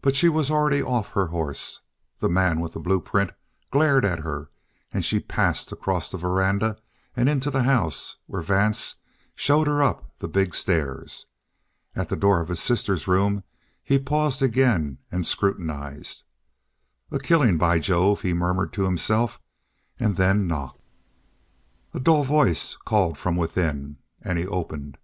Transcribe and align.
But 0.00 0.16
she 0.16 0.28
was 0.28 0.50
already 0.50 0.82
off 0.82 1.12
her 1.12 1.28
horse. 1.28 1.82
The 2.18 2.28
man 2.28 2.58
with 2.58 2.72
the 2.72 2.80
blueprint 2.80 3.30
glared 3.70 4.04
at 4.04 4.18
her, 4.18 4.50
and 4.92 5.04
she 5.04 5.20
passed 5.20 5.70
across 5.70 6.10
the 6.10 6.18
veranda 6.18 6.78
and 7.14 7.28
into 7.28 7.48
the 7.48 7.62
house, 7.62 8.16
where 8.26 8.42
Vance 8.42 8.96
showed 9.36 9.68
her 9.68 9.80
up 9.80 10.18
the 10.18 10.26
big 10.26 10.56
stairs. 10.56 11.26
At 11.94 12.08
the 12.08 12.16
door 12.16 12.40
of 12.40 12.48
his 12.48 12.58
sister's 12.58 13.06
room 13.06 13.44
he 13.84 14.00
paused 14.00 14.42
again 14.42 14.98
and 15.12 15.24
scrutinized. 15.24 16.24
"A 17.12 17.20
killing 17.20 17.56
by 17.56 17.78
Jove!" 17.78 18.22
he 18.22 18.32
murmured 18.34 18.72
to 18.72 18.82
himself, 18.82 19.38
and 19.96 20.16
then 20.16 20.48
knocked. 20.48 20.82
A 21.94 22.00
dull 22.00 22.24
voice 22.24 22.74
called 22.84 23.16
from 23.16 23.36
within, 23.36 23.98
and 24.22 24.40
he 24.40 24.44
opened. 24.44 24.98